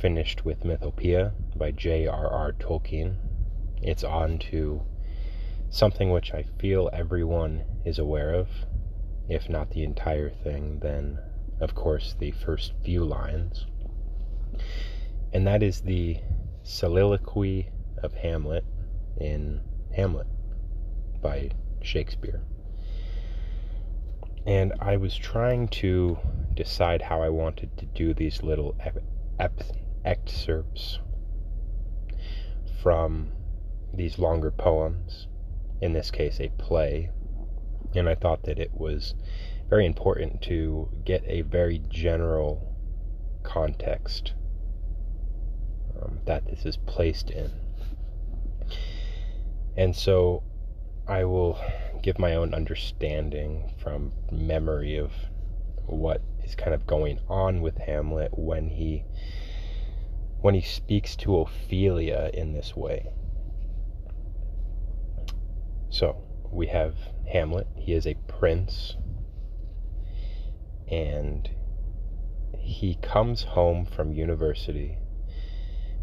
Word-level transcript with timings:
finished 0.00 0.46
with 0.46 0.64
Mythopoeia 0.64 1.32
by 1.56 1.70
J.R.R. 1.70 2.52
Tolkien. 2.54 3.16
It's 3.82 4.02
on 4.02 4.38
to 4.50 4.80
something 5.68 6.10
which 6.10 6.32
I 6.32 6.44
feel 6.58 6.88
everyone 6.90 7.64
is 7.84 7.98
aware 7.98 8.32
of, 8.32 8.48
if 9.28 9.50
not 9.50 9.70
the 9.70 9.84
entire 9.84 10.30
thing, 10.30 10.78
then 10.80 11.18
of 11.60 11.74
course 11.74 12.16
the 12.18 12.30
first 12.30 12.72
few 12.82 13.04
lines. 13.04 13.66
And 15.34 15.46
that 15.46 15.62
is 15.62 15.82
the 15.82 16.16
soliloquy 16.62 17.68
of 18.02 18.14
Hamlet 18.14 18.64
in 19.20 19.60
Hamlet 19.94 20.26
by 21.20 21.50
Shakespeare. 21.82 22.40
And 24.46 24.72
I 24.80 24.96
was 24.96 25.14
trying 25.14 25.68
to 25.68 26.18
decide 26.54 27.02
how 27.02 27.20
I 27.20 27.28
wanted 27.28 27.76
to 27.76 27.84
do 27.84 28.14
these 28.14 28.42
little 28.42 28.74
ep- 28.80 29.02
ep- 29.38 29.62
excerpts 30.04 30.98
from 32.82 33.32
these 33.92 34.18
longer 34.18 34.50
poems, 34.50 35.26
in 35.80 35.92
this 35.92 36.10
case, 36.10 36.40
a 36.40 36.48
play. 36.58 37.10
And 37.94 38.08
I 38.08 38.14
thought 38.14 38.44
that 38.44 38.58
it 38.58 38.72
was 38.72 39.14
very 39.68 39.86
important 39.86 40.42
to 40.42 40.88
get 41.04 41.22
a 41.26 41.42
very 41.42 41.82
general 41.88 42.74
context 43.42 44.32
um, 46.00 46.20
that 46.26 46.46
this 46.46 46.64
is 46.64 46.76
placed 46.76 47.30
in. 47.30 47.50
And 49.76 49.94
so 49.94 50.42
I 51.06 51.24
will 51.24 51.58
give 52.02 52.18
my 52.18 52.34
own 52.34 52.54
understanding 52.54 53.72
from 53.82 54.12
memory 54.30 54.96
of 54.96 55.12
what 55.86 56.22
is 56.44 56.54
kind 56.54 56.74
of 56.74 56.86
going 56.86 57.18
on 57.28 57.60
with 57.60 57.78
Hamlet 57.78 58.36
when 58.36 58.68
he 58.68 59.04
when 60.40 60.54
he 60.54 60.60
speaks 60.60 61.16
to 61.16 61.38
Ophelia 61.38 62.30
in 62.32 62.52
this 62.52 62.74
way. 62.76 63.06
So, 65.90 66.22
we 66.50 66.68
have 66.68 66.94
Hamlet. 67.26 67.66
He 67.76 67.92
is 67.92 68.06
a 68.06 68.14
prince 68.26 68.96
and 70.90 71.48
he 72.58 72.96
comes 73.00 73.42
home 73.42 73.86
from 73.86 74.12
university 74.12 74.98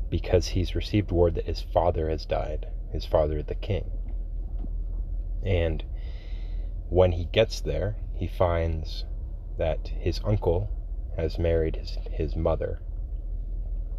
because 0.10 0.50
he's 0.50 0.76
received 0.76 1.12
word 1.12 1.36
that 1.36 1.46
his 1.46 1.62
father 1.62 2.10
has 2.10 2.26
died, 2.26 2.68
his 2.92 3.06
father, 3.06 3.44
the 3.44 3.56
king. 3.56 3.92
And 5.46 5.84
when 6.90 7.12
he 7.12 7.26
gets 7.26 7.60
there, 7.60 7.98
he 8.16 8.28
finds 8.28 9.06
that 9.58 9.88
his 9.88 10.22
uncle 10.24 10.70
has 11.18 11.38
married 11.38 11.76
his, 11.76 11.98
his 12.12 12.36
mother, 12.36 12.82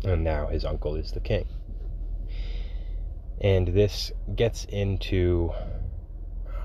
and 0.05 0.25
now 0.25 0.47
his 0.47 0.65
uncle 0.65 0.97
is 0.97 1.13
the 1.13 1.21
king. 1.21 1.47
And 3.41 3.69
this 3.69 4.11
gets 4.35 4.65
into 4.65 5.53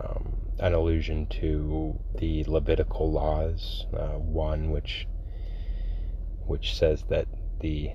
um, 0.02 0.34
an 0.60 0.74
allusion 0.74 1.28
to 1.28 2.00
the 2.18 2.44
Levitical 2.46 3.12
laws, 3.12 3.86
uh, 3.96 4.18
one 4.18 4.72
which 4.72 5.08
which 6.46 6.76
says 6.76 7.04
that 7.10 7.28
the 7.62 7.92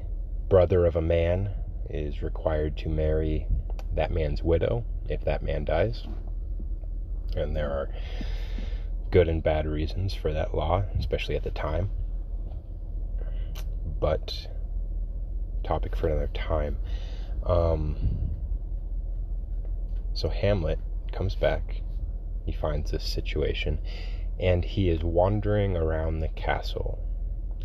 brother 0.48 0.86
of 0.86 0.96
a 0.96 1.02
man 1.02 1.50
is 1.90 2.22
required 2.22 2.76
to 2.78 2.88
marry 2.88 3.46
that 3.94 4.10
man's 4.10 4.42
widow 4.42 4.84
if 5.08 5.24
that 5.24 5.42
man 5.42 5.64
dies. 5.64 6.06
And 7.36 7.54
there 7.54 7.70
are 7.70 7.90
good 9.10 9.28
and 9.28 9.42
bad 9.42 9.66
reasons 9.66 10.14
for 10.14 10.32
that 10.32 10.54
law, 10.54 10.84
especially 10.98 11.36
at 11.36 11.42
the 11.42 11.50
time. 11.50 11.90
But, 14.00 14.48
topic 15.68 15.94
for 15.94 16.06
another 16.06 16.30
time. 16.32 16.78
Um, 17.44 17.96
so 20.14 20.30
Hamlet 20.30 20.78
comes 21.12 21.34
back, 21.34 21.82
he 22.46 22.52
finds 22.52 22.90
this 22.90 23.04
situation, 23.04 23.78
and 24.40 24.64
he 24.64 24.88
is 24.88 25.04
wandering 25.04 25.76
around 25.76 26.20
the 26.20 26.28
castle. 26.28 26.98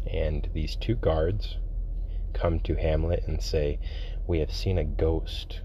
And 0.06 0.50
these 0.54 0.76
two 0.76 0.96
guards 0.96 1.56
come 2.34 2.60
to 2.62 2.76
Hamlet 2.76 3.24
and 3.26 3.42
say, 3.42 3.80
We 4.28 4.40
have 4.40 4.52
seen 4.52 4.78
a 4.78 4.84
ghost 4.84 5.62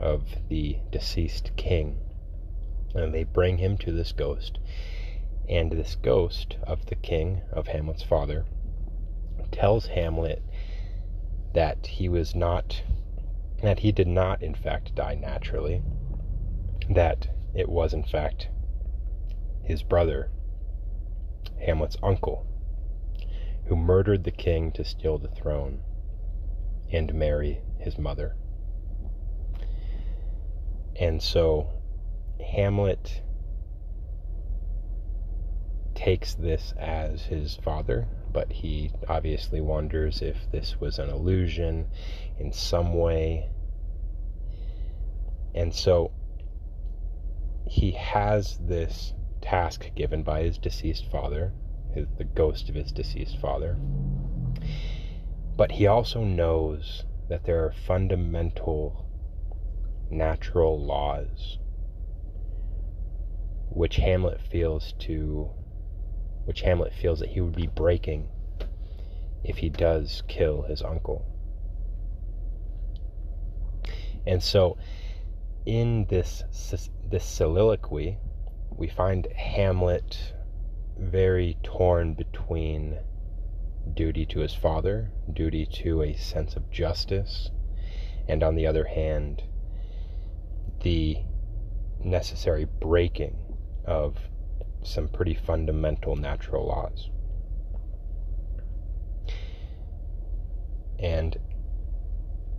of 0.00 0.24
the 0.48 0.78
deceased 0.90 1.52
king. 1.56 2.00
And 2.92 3.14
they 3.14 3.22
bring 3.22 3.58
him 3.58 3.78
to 3.78 3.92
this 3.92 4.10
ghost. 4.10 4.58
And 5.48 5.70
this 5.70 5.94
ghost 5.94 6.56
of 6.64 6.86
the 6.86 6.96
king, 6.96 7.42
of 7.52 7.68
Hamlet's 7.68 8.02
father, 8.02 8.46
tells 9.52 9.86
Hamlet 9.86 10.42
that 11.54 11.86
he 11.86 12.08
was 12.08 12.34
not, 12.34 12.82
that 13.62 13.80
he 13.80 13.92
did 13.92 14.08
not, 14.08 14.42
in 14.42 14.54
fact, 14.54 14.94
die 14.94 15.14
naturally, 15.14 15.82
that 16.88 17.28
it 17.54 17.68
was, 17.68 17.92
in 17.92 18.02
fact, 18.02 18.48
his 19.62 19.82
brother, 19.82 20.30
Hamlet's 21.60 21.96
uncle, 22.02 22.46
who 23.66 23.76
murdered 23.76 24.24
the 24.24 24.30
king 24.30 24.72
to 24.72 24.84
steal 24.84 25.18
the 25.18 25.28
throne 25.28 25.80
and 26.90 27.14
marry 27.14 27.60
his 27.78 27.98
mother. 27.98 28.34
And 30.96 31.22
so 31.22 31.70
Hamlet 32.44 33.22
takes 35.94 36.34
this 36.34 36.74
as 36.78 37.22
his 37.22 37.56
father, 37.56 38.08
but 38.32 38.50
he 38.52 38.90
obviously 39.08 39.60
wonders 39.60 40.22
if 40.22 40.50
this 40.50 40.80
was 40.80 40.98
an 40.98 41.10
illusion 41.10 41.86
in 42.38 42.52
some 42.52 42.94
way. 42.94 43.48
And 45.54 45.74
so 45.74 46.12
he 47.66 47.92
has 47.92 48.58
this 48.58 49.12
task 49.40 49.90
given 49.94 50.22
by 50.22 50.42
his 50.42 50.58
deceased 50.58 51.10
father 51.10 51.52
his, 51.94 52.06
the 52.16 52.24
ghost 52.24 52.68
of 52.68 52.74
his 52.74 52.92
deceased 52.92 53.38
father. 53.38 53.76
But 55.56 55.72
he 55.72 55.86
also 55.86 56.24
knows 56.24 57.04
that 57.28 57.44
there 57.44 57.64
are 57.64 57.72
fundamental 57.72 59.06
natural 60.10 60.78
laws 60.78 61.58
which 63.70 63.96
Hamlet 63.96 64.40
feels 64.40 64.92
to 64.98 65.50
which 66.44 66.62
Hamlet 66.62 66.92
feels 66.92 67.20
that 67.20 67.30
he 67.30 67.40
would 67.40 67.54
be 67.56 67.66
breaking 67.66 68.28
if 69.44 69.58
he 69.58 69.68
does 69.68 70.22
kill 70.28 70.62
his 70.62 70.82
uncle. 70.82 71.24
And 74.26 74.42
so 74.42 74.76
in 75.66 76.06
this 76.06 76.42
this 77.04 77.24
soliloquy 77.24 78.18
we 78.76 78.88
find 78.88 79.26
Hamlet 79.32 80.34
very 80.98 81.56
torn 81.62 82.14
between 82.14 82.98
duty 83.94 84.24
to 84.26 84.40
his 84.40 84.54
father, 84.54 85.10
duty 85.32 85.66
to 85.66 86.02
a 86.02 86.14
sense 86.14 86.56
of 86.56 86.70
justice, 86.70 87.50
and 88.28 88.42
on 88.42 88.54
the 88.54 88.66
other 88.66 88.84
hand, 88.84 89.42
the 90.82 91.18
necessary 92.00 92.64
breaking 92.64 93.36
of 93.84 94.16
some 94.84 95.08
pretty 95.08 95.34
fundamental 95.34 96.16
natural 96.16 96.66
laws. 96.66 97.08
And 100.98 101.36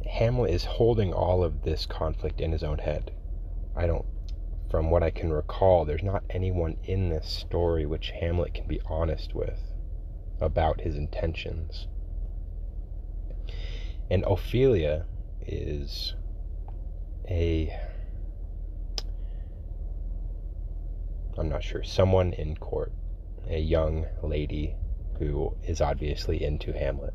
Hamlet 0.06 0.52
is 0.52 0.66
holding 0.66 1.14
all 1.14 1.44
of 1.44 1.64
this 1.64 1.86
conflict 1.86 2.42
in 2.42 2.52
his 2.52 2.64
own 2.64 2.80
head. 2.80 3.12
I 3.76 3.88
don't 3.88 4.06
from 4.74 4.90
what 4.90 5.04
I 5.04 5.12
can 5.12 5.32
recall, 5.32 5.86
there's 5.86 6.02
not 6.02 6.24
anyone 6.32 6.78
in 6.84 7.10
this 7.10 7.28
story 7.28 7.86
which 7.86 8.10
Hamlet 8.10 8.56
can 8.56 8.66
be 8.66 8.82
honest 8.88 9.36
with 9.36 9.60
about 10.42 10.82
his 10.82 10.96
intentions. 10.96 11.86
And 14.10 14.24
Ophelia 14.24 15.06
is 15.46 16.16
a. 17.30 17.72
I'm 21.38 21.50
not 21.50 21.64
sure, 21.64 21.84
someone 21.84 22.34
in 22.34 22.56
court, 22.56 22.92
a 23.50 23.60
young 23.60 24.06
lady 24.22 24.76
who 25.20 25.56
is 25.64 25.82
obviously 25.82 26.44
into 26.44 26.74
Hamlet. 26.74 27.14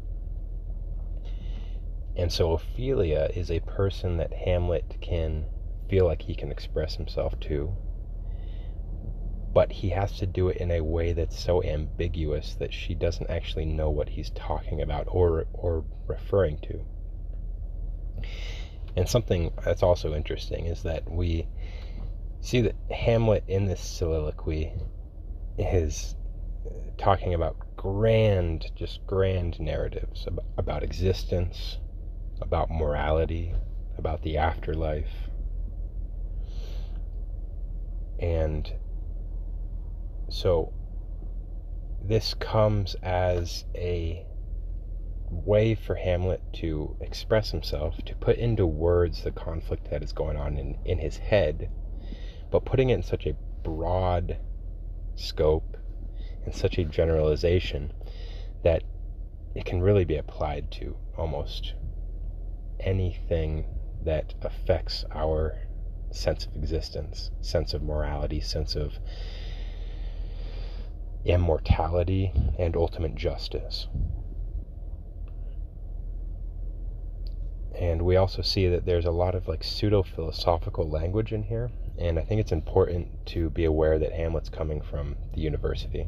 And 2.17 2.32
so 2.32 2.53
Ophelia 2.53 3.31
is 3.35 3.50
a 3.50 3.61
person 3.61 4.17
that 4.17 4.32
Hamlet 4.32 4.97
can 5.00 5.47
feel 5.88 6.05
like 6.05 6.23
he 6.23 6.35
can 6.35 6.50
express 6.50 6.97
himself 6.97 7.38
to. 7.41 7.73
But 9.53 9.73
he 9.73 9.91
has 9.91 10.19
to 10.19 10.26
do 10.26 10.49
it 10.49 10.59
in 10.59 10.70
a 10.70 10.81
way 10.81 11.12
that's 11.12 11.38
so 11.38 11.62
ambiguous 11.62 12.56
that 12.56 12.73
she 12.73 12.94
doesn't 12.94 13.31
actually 13.31 13.65
know 13.65 13.88
what 13.91 14.09
he's 14.09 14.31
talking 14.31 14.82
about 14.82 15.06
or 15.09 15.47
or 15.53 15.85
referring 16.06 16.59
to. 16.59 16.85
And 18.97 19.09
something 19.09 19.53
that's 19.65 19.82
also 19.82 20.15
interesting 20.15 20.67
is 20.67 20.82
that 20.82 21.11
we 21.11 21.47
see 22.40 22.61
that 22.62 22.75
Hamlet 22.90 23.44
in 23.49 23.67
this 23.67 23.81
soliloquy 23.81 24.73
is 25.58 26.14
talking 26.96 27.35
about 27.35 27.56
grand, 27.76 28.70
just 28.75 29.06
grand 29.06 29.58
narratives 29.61 30.25
about, 30.26 30.44
about 30.56 30.82
existence, 30.82 31.79
about 32.40 32.70
morality, 32.70 33.55
about 33.96 34.23
the 34.23 34.37
afterlife. 34.37 35.31
And 38.19 38.70
so 40.29 40.73
this 42.02 42.34
comes 42.34 42.96
as 43.02 43.64
a 43.75 44.25
way 45.31 45.75
for 45.75 45.94
Hamlet 45.94 46.41
to 46.55 46.96
express 47.00 47.50
himself, 47.50 47.96
to 48.05 48.14
put 48.17 48.38
into 48.38 48.67
words 48.67 49.23
the 49.23 49.31
conflict 49.31 49.91
that 49.91 50.02
is 50.02 50.12
going 50.12 50.37
on 50.37 50.56
in, 50.56 50.79
in 50.84 50.99
his 50.99 51.19
head, 51.19 51.70
but 52.50 52.64
putting 52.64 52.90
it 52.90 52.94
in 52.94 53.02
such 53.02 53.26
a 53.26 53.36
broad 53.62 54.38
scope 55.14 55.76
and 56.44 56.54
such 56.54 56.78
a 56.78 56.84
generalization 56.84 57.92
that 58.62 58.82
it 59.54 59.64
can 59.64 59.80
really 59.80 60.04
be 60.04 60.16
applied 60.16 60.70
to 60.70 60.96
almost 61.16 61.74
anything 62.80 63.64
that 64.04 64.34
affects 64.42 65.04
our 65.12 65.58
sense 66.10 66.46
of 66.46 66.56
existence, 66.56 67.30
sense 67.40 67.74
of 67.74 67.82
morality, 67.82 68.40
sense 68.40 68.74
of 68.76 68.98
immortality, 71.24 72.32
and 72.58 72.76
ultimate 72.76 73.14
justice. 73.14 73.88
And 77.78 78.02
we 78.02 78.16
also 78.16 78.42
see 78.42 78.68
that 78.68 78.86
there's 78.86 79.04
a 79.04 79.10
lot 79.10 79.34
of 79.34 79.46
like 79.46 79.62
pseudo 79.62 80.02
philosophical 80.02 80.88
language 80.88 81.32
in 81.32 81.44
here. 81.44 81.70
And 81.98 82.18
I 82.18 82.22
think 82.22 82.40
it's 82.40 82.52
important 82.52 83.08
to 83.26 83.50
be 83.50 83.64
aware 83.64 83.98
that 83.98 84.12
Hamlet's 84.12 84.48
coming 84.48 84.80
from 84.80 85.16
the 85.34 85.40
university. 85.40 86.06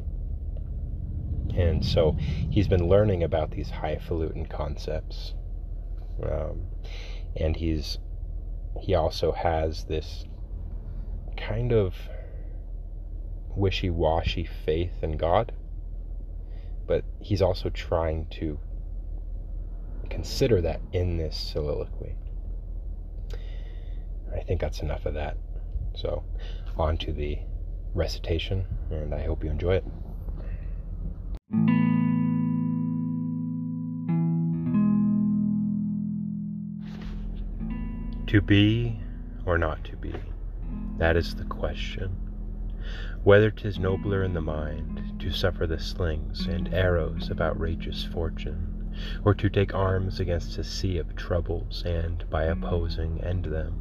And 1.55 1.83
so 1.83 2.13
he's 2.49 2.67
been 2.67 2.87
learning 2.87 3.23
about 3.23 3.51
these 3.51 3.69
highfalutin 3.69 4.45
concepts. 4.45 5.33
Um, 6.23 6.67
and 7.35 7.55
he's 7.55 7.97
he 8.79 8.95
also 8.95 9.33
has 9.33 9.83
this 9.85 10.25
kind 11.35 11.73
of 11.73 11.93
wishy-washy 13.49 14.47
faith 14.65 15.03
in 15.03 15.17
God. 15.17 15.51
But 16.87 17.03
he's 17.19 17.41
also 17.41 17.69
trying 17.69 18.27
to 18.31 18.59
consider 20.09 20.61
that 20.61 20.79
in 20.93 21.17
this 21.17 21.37
soliloquy. 21.37 22.15
I 24.33 24.41
think 24.41 24.61
that's 24.61 24.79
enough 24.81 25.05
of 25.05 25.15
that. 25.15 25.35
So, 26.01 26.23
on 26.77 26.97
to 26.97 27.13
the 27.13 27.37
recitation, 27.93 28.65
and 28.89 29.13
I 29.13 29.23
hope 29.23 29.43
you 29.43 29.51
enjoy 29.51 29.75
it. 29.75 29.85
To 38.25 38.41
be 38.41 38.99
or 39.45 39.59
not 39.59 39.83
to 39.83 39.95
be, 39.95 40.15
that 40.97 41.15
is 41.15 41.35
the 41.35 41.43
question. 41.43 42.15
Whether 43.23 43.51
'tis 43.51 43.77
nobler 43.77 44.23
in 44.23 44.33
the 44.33 44.41
mind 44.41 45.19
to 45.19 45.29
suffer 45.29 45.67
the 45.67 45.77
slings 45.77 46.47
and 46.47 46.73
arrows 46.73 47.29
of 47.29 47.39
outrageous 47.39 48.05
fortune 48.05 48.91
or 49.23 49.35
to 49.35 49.51
take 49.51 49.75
arms 49.75 50.19
against 50.19 50.57
a 50.57 50.63
sea 50.63 50.97
of 50.97 51.15
troubles, 51.15 51.83
and, 51.85 52.27
by 52.31 52.45
opposing, 52.45 53.21
end 53.21 53.45
them. 53.45 53.75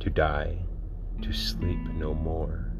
To 0.00 0.10
die, 0.10 0.64
to 1.22 1.32
sleep 1.32 1.80
no 1.94 2.14
more, 2.14 2.72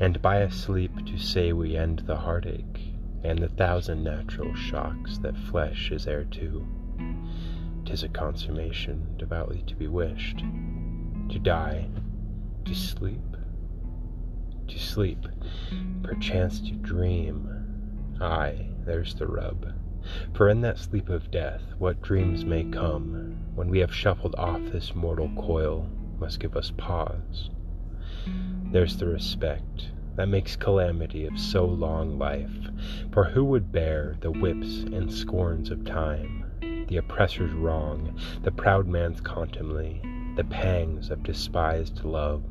and 0.00 0.20
by 0.22 0.38
a 0.38 0.50
sleep 0.50 0.92
to 1.06 1.18
say 1.18 1.52
we 1.52 1.76
end 1.76 2.00
the 2.00 2.16
heartache, 2.16 2.92
and 3.22 3.38
the 3.38 3.48
thousand 3.48 4.02
natural 4.04 4.54
shocks 4.54 5.18
that 5.18 5.36
flesh 5.36 5.90
is 5.90 6.06
heir 6.06 6.24
to. 6.24 6.66
'Tis 7.84 8.02
a 8.02 8.08
consummation 8.08 9.06
devoutly 9.16 9.62
to 9.66 9.74
be 9.74 9.88
wished. 9.88 10.44
To 11.30 11.38
die, 11.38 11.88
to 12.64 12.74
sleep, 12.74 13.36
to 14.66 14.78
sleep, 14.78 15.26
perchance 16.02 16.60
to 16.60 16.72
dream. 16.72 18.14
Ay, 18.20 18.68
there's 18.84 19.14
the 19.14 19.26
rub. 19.26 19.72
For 20.34 20.48
in 20.48 20.60
that 20.62 20.78
sleep 20.78 21.08
of 21.08 21.30
death, 21.30 21.62
what 21.78 22.02
dreams 22.02 22.44
may 22.44 22.64
come, 22.64 23.36
when 23.54 23.68
we 23.68 23.78
have 23.80 23.94
shuffled 23.94 24.34
off 24.36 24.60
this 24.72 24.94
mortal 24.94 25.30
coil, 25.36 25.88
must 26.18 26.40
give 26.40 26.56
us 26.56 26.72
pause. 26.76 27.50
There's 28.70 28.96
the 28.96 29.06
respect 29.06 29.90
that 30.16 30.28
makes 30.28 30.56
calamity 30.56 31.24
of 31.24 31.38
so 31.38 31.64
long 31.64 32.18
life, 32.18 32.70
for 33.12 33.24
who 33.24 33.44
would 33.44 33.72
bear 33.72 34.16
the 34.20 34.30
whips 34.30 34.82
and 34.82 35.12
scorns 35.12 35.70
of 35.70 35.84
time, 35.84 36.44
the 36.88 36.96
oppressor's 36.98 37.52
wrong, 37.52 38.18
the 38.42 38.50
proud 38.52 38.86
man's 38.86 39.20
contumely, 39.20 40.02
the 40.36 40.44
pangs 40.44 41.10
of 41.10 41.22
despised 41.22 42.04
love? 42.04 42.42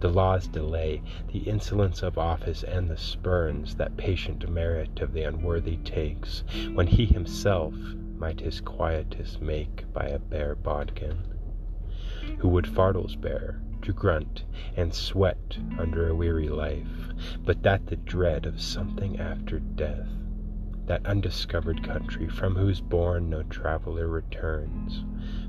the 0.00 0.08
law's 0.08 0.48
delay, 0.48 1.02
the 1.32 1.40
insolence 1.40 2.02
of 2.02 2.18
office, 2.18 2.64
and 2.64 2.90
the 2.90 2.96
spurns 2.96 3.76
that 3.76 3.96
patient 3.96 4.48
merit 4.50 5.00
of 5.00 5.12
the 5.12 5.22
unworthy 5.22 5.76
takes, 5.78 6.42
when 6.74 6.86
he 6.86 7.04
himself 7.06 7.74
might 8.16 8.40
his 8.40 8.60
quietus 8.60 9.40
make 9.40 9.84
by 9.92 10.06
a 10.06 10.18
bare 10.18 10.54
bodkin, 10.56 11.18
who 12.38 12.48
would 12.48 12.66
fardels 12.66 13.14
bear, 13.14 13.60
to 13.82 13.92
grunt 13.92 14.44
and 14.76 14.94
sweat 14.94 15.58
under 15.78 16.08
a 16.08 16.14
weary 16.14 16.48
life, 16.48 17.12
but 17.44 17.62
that 17.62 17.86
the 17.86 17.96
dread 17.96 18.46
of 18.46 18.60
something 18.60 19.18
after 19.18 19.58
death, 19.58 20.08
that 20.86 21.04
undiscovered 21.06 21.82
country 21.82 22.28
from 22.28 22.54
whose 22.54 22.80
bourne 22.80 23.28
no 23.28 23.42
traveller 23.44 24.08
returns, 24.08 25.04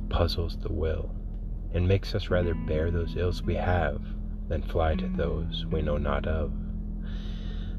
puzzles 0.09 0.57
the 0.57 0.71
will, 0.71 1.15
and 1.73 1.87
makes 1.87 2.15
us 2.15 2.29
rather 2.29 2.53
bear 2.53 2.91
those 2.91 3.15
ills 3.15 3.43
we 3.43 3.55
have 3.55 4.01
than 4.47 4.61
fly 4.61 4.95
to 4.95 5.07
those 5.07 5.65
we 5.71 5.81
know 5.81 5.97
not 5.97 6.25
of. 6.27 6.51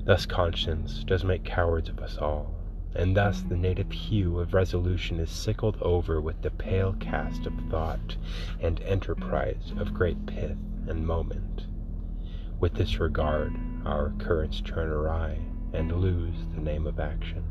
Thus 0.05 0.27
conscience 0.27 1.05
does 1.05 1.25
make 1.25 1.45
cowards 1.45 1.89
of 1.89 1.99
us 1.99 2.17
all, 2.17 2.55
and 2.95 3.17
thus 3.17 3.43
the 3.43 3.57
native 3.57 3.93
hue 3.93 4.39
of 4.39 4.55
resolution 4.55 5.21
is 5.21 5.31
sickled 5.31 5.77
over 5.81 6.21
with 6.21 6.41
the 6.43 6.51
pale 6.51 6.95
cast 7.01 7.47
of 7.47 7.53
thought 7.71 8.17
and 8.61 8.81
enterprise 8.83 9.73
of 9.79 9.95
great 9.95 10.27
pith 10.27 10.57
and 10.89 11.07
moment. 11.07 11.67
With 12.59 12.75
this 12.75 12.99
regard, 12.99 13.55
our 13.85 14.13
currents 14.19 14.61
turn 14.61 14.91
awry 14.91 15.39
and 15.73 16.01
lose 16.01 16.37
the 16.55 16.61
name 16.61 16.87
of 16.87 17.01
action. 17.01 17.50